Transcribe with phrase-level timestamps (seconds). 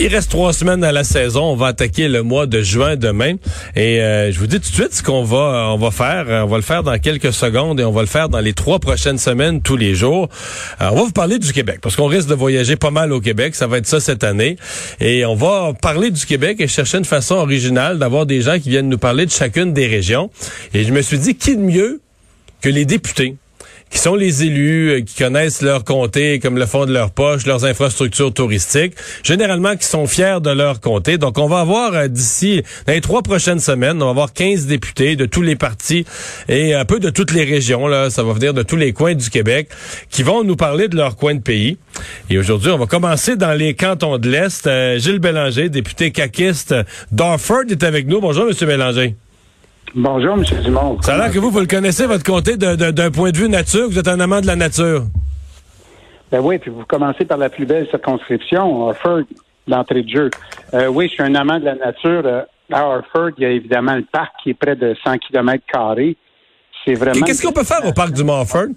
[0.00, 1.44] Il reste trois semaines à la saison.
[1.44, 3.34] On va attaquer le mois de juin demain.
[3.76, 6.26] Et euh, je vous dis tout de suite ce qu'on va, on va faire.
[6.44, 8.80] On va le faire dans quelques secondes et on va le faire dans les trois
[8.80, 10.28] prochaines semaines, tous les jours.
[10.80, 13.20] Alors, on va vous parler du Québec parce qu'on risque de voyager pas mal au
[13.20, 13.54] Québec.
[13.54, 14.56] Ça va être ça cette année.
[15.00, 18.70] Et on va parler du Québec et chercher une façon originale d'avoir des gens qui
[18.70, 20.28] viennent nous parler de chacune des régions.
[20.74, 22.00] Et je me suis dit, qui de mieux
[22.60, 23.36] que les députés?
[23.94, 27.46] Qui sont les élus, euh, qui connaissent leur comté comme le fond de leur poche,
[27.46, 31.16] leurs infrastructures touristiques, généralement qui sont fiers de leur comté.
[31.16, 34.66] Donc, on va avoir euh, d'ici, dans les trois prochaines semaines, on va avoir 15
[34.66, 36.04] députés de tous les partis
[36.48, 39.14] et un peu de toutes les régions, là, ça va venir de tous les coins
[39.14, 39.68] du Québec,
[40.10, 41.78] qui vont nous parler de leur coin de pays.
[42.30, 44.66] Et aujourd'hui, on va commencer dans les cantons de l'Est.
[44.66, 46.74] Euh, Gilles Bélanger, député caquiste
[47.12, 48.20] d'Orford, est avec nous.
[48.20, 49.14] Bonjour, Monsieur Bélanger.
[49.96, 50.42] Bonjour, M.
[50.64, 51.00] Dumont.
[51.02, 53.88] Ça a l'air que vous, vous le connaissez, votre comté, d'un point de vue nature.
[53.88, 55.04] Vous êtes un amant de la nature.
[56.32, 59.22] Ben oui, puis vous commencez par la plus belle circonscription, Harford,
[59.68, 60.30] d'entrée de jeu.
[60.72, 62.22] Euh, oui, je suis un amant de la nature.
[62.24, 62.42] Euh,
[62.72, 65.62] à Harford, il y a évidemment le parc qui est près de 100 km
[66.84, 67.24] C'est vraiment...
[67.24, 68.70] Qu'est-ce qu'on peut faire au parc du Mont-Harford?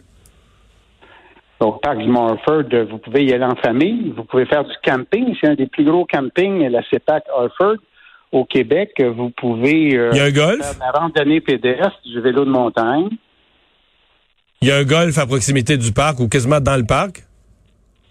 [1.60, 4.14] Au parc du Mont-Harford, vous pouvez y aller en famille.
[4.16, 5.36] Vous pouvez faire du camping.
[5.42, 7.78] C'est un des plus gros campings, la CEPAC Harford
[8.32, 10.62] au Québec, vous pouvez euh, Il y a un golf?
[10.62, 13.10] faire la randonnée pédestre, du vélo de montagne.
[14.62, 17.24] Il y a un golf à proximité du parc ou quasiment dans le parc?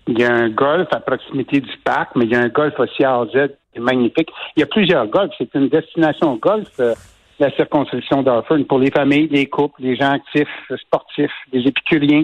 [0.08, 2.74] Il y a un golf à proximité du parc, mais il y a un golf
[2.78, 3.32] aussi à RZ
[3.72, 4.28] qui est magnifique.
[4.56, 5.32] Il y a plusieurs golfs.
[5.36, 6.94] C'est une destination golf, euh,
[7.40, 10.46] la circonscription d'Orford, pour les familles, les couples, les gens actifs,
[10.80, 12.22] sportifs, les épicuriens.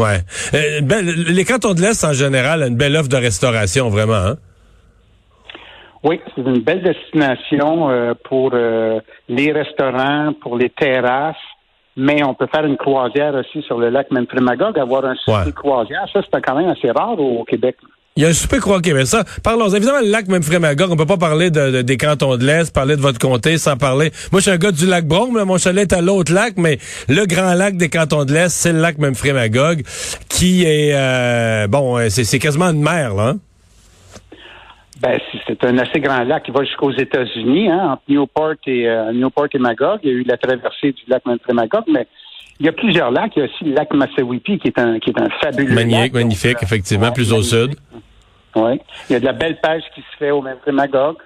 [0.00, 0.18] Ouais.
[0.54, 4.14] Euh, ben, les cantons de l'Est, en général, ont une belle offre de restauration, vraiment.
[4.14, 4.36] Hein?
[6.04, 11.36] Oui, c'est une belle destination euh, pour euh, les restaurants, pour les terrasses,
[11.96, 16.06] mais on peut faire une croisière aussi sur le lac Memphremagog, avoir un souper croisière.
[16.12, 17.76] Ça, c'est quand même assez rare au Québec.
[18.16, 19.70] Il y a un super croisière, mais ça, parlons.
[19.70, 23.00] Évidemment, le lac Memphremagog, on peut pas parler de, des cantons de l'Est, parler de
[23.00, 24.12] votre comté sans parler.
[24.30, 26.78] Moi, je suis un gars du lac Brome, mon chalet est à l'autre lac, mais
[27.08, 29.82] le grand lac des cantons de l'Est, c'est le lac Memphremagog,
[30.28, 33.28] qui est, euh, bon, c'est quasiment une mer, là.
[33.30, 33.38] Hein?
[35.00, 39.12] Ben, c'est un assez grand lac qui va jusqu'aux États-Unis, hein, entre Newport et euh,
[39.12, 40.00] Newport et Magog.
[40.04, 42.06] Il y a eu la traversée du lac Magog, mais
[42.60, 43.32] il y a plusieurs lacs.
[43.34, 46.14] Il y a aussi le lac Massawippi qui est un qui est un fabuleux Magnifique,
[46.14, 47.74] magnifique, effectivement, plus au sud.
[48.54, 48.80] Oui.
[49.10, 51.16] Il y a de la belle pêche qui se fait au Magog.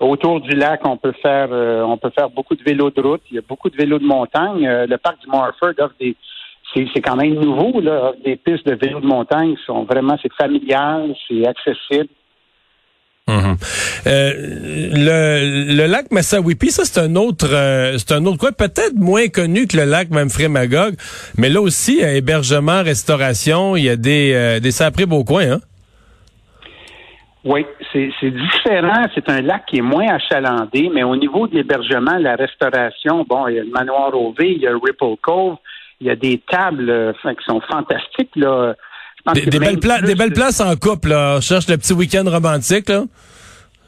[0.00, 3.22] Autour du lac, on peut faire euh, on peut faire beaucoup de vélos de route.
[3.30, 4.66] Il y a beaucoup de vélos de montagne.
[4.66, 6.16] Euh, le parc du Morford offre des
[6.74, 11.14] c'est quand même nouveau, là, des pistes de vélos de montagne sont vraiment, c'est familial,
[11.28, 12.08] c'est accessible.
[13.28, 13.56] Mhm.
[14.08, 14.32] Euh,
[15.76, 19.68] le, lac Massawippi, ça c'est un autre euh, c'est un autre coin, peut-être moins connu
[19.68, 20.94] que le lac Magog,
[21.38, 25.60] mais là aussi hébergement, restauration, il y a des euh, des sacrés beaux coins, hein?
[27.44, 29.02] Oui, c'est différent.
[29.14, 33.48] C'est un lac qui est moins achalandé, mais au niveau de l'hébergement, la restauration, bon,
[33.48, 35.56] il y a le manoir OV, il y a Ripple Cove,
[36.00, 38.74] il y a des tables qui sont fantastiques là.
[39.34, 41.36] Des, belles des, belles places en couple, là.
[41.36, 43.04] On cherche le petit week-end romantique, là.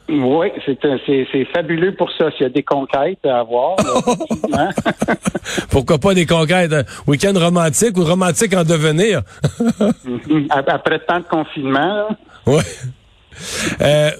[0.07, 2.29] Oui, c'est fabuleux pour ça.
[2.31, 3.75] S'il y a des conquêtes à avoir.
[5.71, 6.73] Pourquoi pas des conquêtes?
[7.07, 9.23] Week-end romantique ou romantique en devenir?
[10.51, 12.07] Après tant de confinement.
[12.45, 12.61] Oui.
[13.81, 14.11] Euh,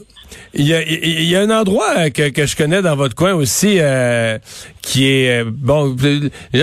[0.55, 3.33] il y, a, il y a, un endroit que, que, je connais dans votre coin
[3.33, 4.38] aussi euh,
[4.81, 5.95] qui est euh, bon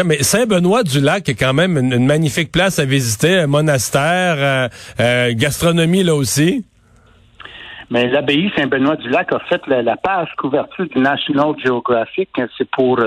[0.06, 6.14] mais Saint-Benoît-du-Lac est quand même une, magnifique place à visiter, un monastère, euh, gastronomie là
[6.14, 6.64] aussi.
[7.90, 12.30] Mais l'abbaye Saint-Benoît-du-Lac a fait la, page couverture du National Geographic.
[12.56, 12.98] C'est pour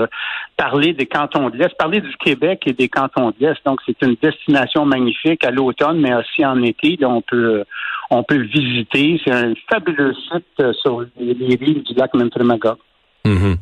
[0.56, 3.58] parler des cantons de l'Est, parler du Québec et des cantons de l'Est.
[3.66, 6.96] Donc, c'est une destination magnifique à l'automne, mais aussi en été.
[7.04, 7.64] on peut
[8.10, 9.20] on peut visiter.
[9.24, 12.76] C'est un fabuleux site euh, sur les, rives du lac Memphremagog.
[13.24, 13.54] Mm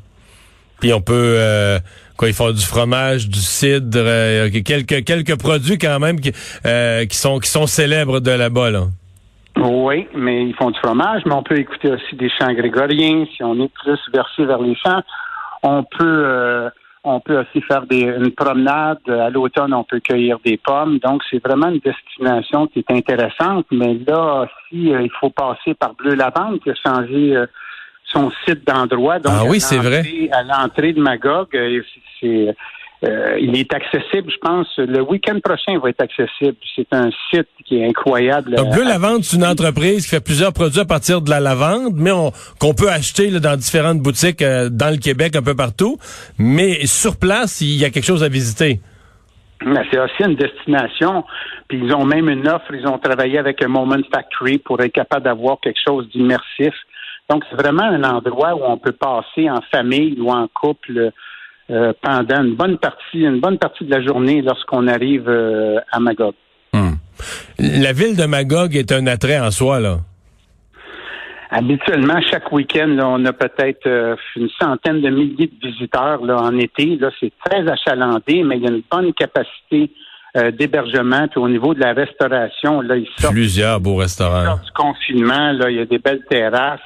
[0.80, 1.78] Puis on peut euh,
[2.16, 7.16] quoi, ils font du fromage, du cidre, euh, quelques quelques produits quand même qui, qui
[7.16, 8.84] sont qui sont célèbres de là-bas là.
[9.56, 13.42] Oui, mais ils font du fromage, mais on peut écouter aussi des chants grégoriens si
[13.44, 15.00] on est plus versé vers les chants.
[15.62, 16.70] On peut
[17.04, 18.98] on peut aussi faire des, une promenade.
[19.08, 20.98] À l'automne, on peut cueillir des pommes.
[20.98, 23.66] Donc, c'est vraiment une destination qui est intéressante.
[23.70, 27.46] Mais là, aussi, euh, il faut passer par Bleu Lavande qui a changé euh,
[28.06, 29.18] son site d'endroit.
[29.26, 30.02] ah oui, c'est vrai.
[30.32, 31.82] À l'entrée de Magog, euh,
[32.20, 32.56] c'est
[33.04, 34.66] euh, il est accessible, je pense.
[34.78, 36.56] Le week-end prochain, il va être accessible.
[36.74, 38.54] C'est un site qui est incroyable.
[38.54, 41.94] Donc, Bleu Lavande, c'est une entreprise qui fait plusieurs produits à partir de la lavande,
[41.96, 42.12] mais
[42.58, 45.98] qu'on peut acheter dans différentes boutiques euh, dans le Québec, un peu partout.
[46.38, 48.80] Mais sur place, il y a quelque chose à visiter.
[49.60, 51.24] c'est aussi une destination.
[51.68, 52.72] Puis ils ont même une offre.
[52.72, 56.74] Ils ont travaillé avec un Moment Factory pour être capable d'avoir quelque chose d'immersif.
[57.28, 61.10] Donc, c'est vraiment un endroit où on peut passer en famille ou en couple
[61.70, 65.98] euh, pendant une bonne partie, une bonne partie de la journée lorsqu'on arrive euh, à
[65.98, 66.34] Magog.
[66.74, 66.96] Hmm.
[67.58, 70.00] La ville de Magog est un attrait en soi, là.
[71.50, 76.58] Habituellement, chaque week-end, on a peut-être euh, une centaine de milliers de visiteurs là, en
[76.58, 76.96] été.
[76.96, 79.90] Là, c'est très achalandé, mais il y a une bonne capacité
[80.58, 81.28] d'hébergement.
[81.28, 83.32] Puis au niveau de la restauration, là, ils sortent.
[83.32, 84.56] Plusieurs beaux restaurants.
[84.56, 86.80] du confinement, là, il y a des belles terrasses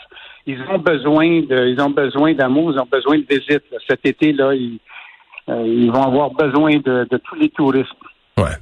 [0.49, 3.65] ils ont besoin de, ils ont besoin d'amour, ils ont besoin de visites.
[3.87, 4.79] Cet été là, ils,
[5.51, 7.91] euh, ils, vont avoir besoin de, tous les touristes.
[8.39, 8.57] Ouais.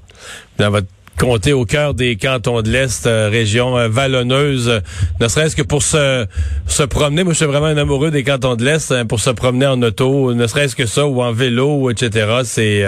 [0.59, 4.83] Dans votre comté au cœur des cantons de l'Est, euh, région euh, vallonneuse,
[5.21, 6.27] ne serait-ce que pour se,
[6.67, 7.23] se promener.
[7.23, 9.81] Moi, je suis vraiment un amoureux des cantons de l'Est, hein, pour se promener en
[9.81, 12.41] auto, ne serait-ce que ça, ou en vélo, etc.
[12.43, 12.85] C'est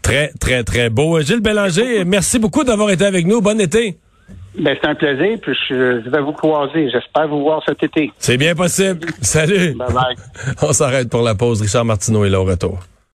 [0.00, 1.20] très, très, très beau.
[1.20, 3.40] Gilles Bélanger, merci beaucoup d'avoir été avec nous.
[3.40, 3.98] Bon été.
[4.58, 6.90] Ben, c'est un plaisir, puis je, vais vous croiser.
[6.90, 8.12] J'espère vous voir cet été.
[8.18, 9.08] C'est bien possible.
[9.22, 9.74] Salut.
[9.74, 10.16] Bye bye.
[10.62, 11.62] On s'arrête pour la pause.
[11.62, 12.80] Richard Martineau est là au retour.